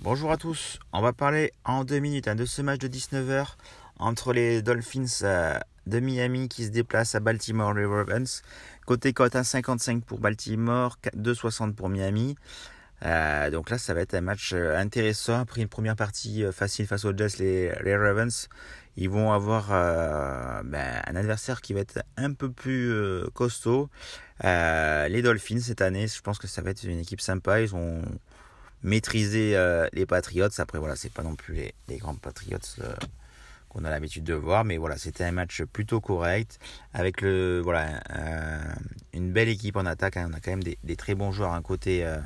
[0.00, 3.48] Bonjour à tous, on va parler en deux minutes hein, de ce match de 19h
[3.98, 8.42] entre les Dolphins euh, de Miami qui se déplacent à Baltimore les Ravens.
[8.86, 12.36] Côté cote hein, 1,55 pour Baltimore, 2,60 pour Miami.
[13.04, 15.40] Euh, donc là, ça va être un match euh, intéressant.
[15.40, 18.48] Après une première partie facile face aux Jets, les, Ravens,
[18.96, 19.68] ils vont avoir
[20.64, 22.92] ben, un adversaire qui va être un peu plus
[23.34, 23.88] costaud.
[24.42, 27.60] les Dolphins cette année, je pense que ça va être une équipe sympa.
[27.60, 28.02] Ils ont
[28.82, 30.48] maîtriser euh, les Patriots.
[30.58, 31.54] Après, voilà, c'est pas non plus
[31.88, 32.94] les, grands Patriots euh,
[33.68, 36.58] qu'on a l'habitude de voir, mais voilà, c'était un match plutôt correct
[36.92, 38.02] avec le voilà
[39.14, 40.16] une belle équipe en attaque.
[40.16, 40.28] Hein.
[40.30, 41.52] On a quand même des, très bons joueurs.
[41.52, 42.18] un côté euh,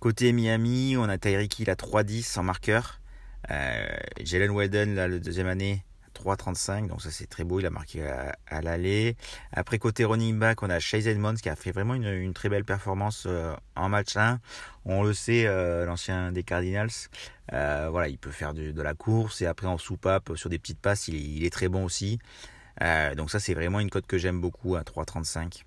[0.00, 3.00] côté Miami, on a Tyreek Hill à 3-10 en marqueur.
[4.22, 5.84] Jalen Weddon, là, le deuxième année,
[6.20, 9.16] 3,35, donc ça c'est très beau, il a marqué à, l'aller.
[9.52, 12.64] Après côté running back, on a Chase Edmonds qui a fait vraiment une, très belle
[12.64, 14.40] performance euh, en match 1.
[14.84, 16.90] On le sait, euh, l'ancien des Cardinals,
[17.52, 20.80] euh, voilà, il peut faire de, la course et après en soupape sur des petites
[20.80, 22.18] passes, il, est très bon aussi.
[23.16, 25.64] donc ça c'est vraiment une cote que j'aime beaucoup à 3,35.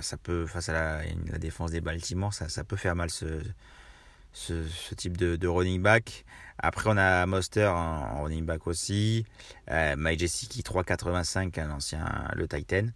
[0.00, 3.42] Ça peut, face à la, défense des Baltimore, ça, ça peut faire mal ce,
[4.36, 6.24] ce, type de, running back.
[6.58, 9.24] Après, on a Monster en, running back aussi.
[9.70, 12.86] Euh, Mike Jessicki 3,85, un ancien, le Titan.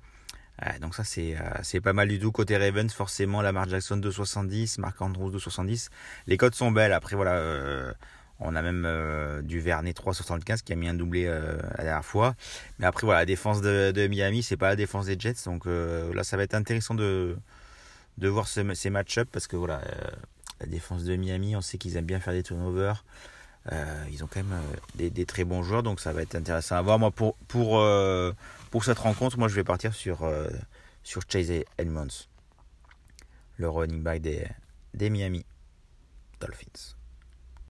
[0.67, 2.31] Euh, donc ça, c'est, euh, pas mal du tout.
[2.33, 5.89] Côté Ravens, forcément, Lamar Jackson 2,70, Mark Andrews 2,70.
[6.27, 6.93] Les codes sont belles.
[6.93, 7.93] Après, voilà, euh,
[8.41, 12.35] on a même du Vernet 3,75 qui a mis un doublé la dernière fois.
[12.79, 15.45] Mais après, voilà, la défense de, Miami, c'est pas la défense des Jets.
[15.45, 17.37] Donc là, ça va être intéressant de,
[18.19, 19.81] voir ces match-ups parce que voilà
[20.61, 23.05] la défense de Miami, on sait qu'ils aiment bien faire des turnovers.
[23.73, 24.59] Euh, ils ont quand même
[25.01, 26.99] euh, des, très bons joueurs, donc ça va être intéressant à voir.
[26.99, 28.33] Moi, pour, euh,
[28.83, 30.31] cette rencontre, moi, je vais partir sur,
[31.29, 32.27] Chase Edmonds,
[33.57, 35.45] le running back des Miami
[36.41, 37.00] Dolphins.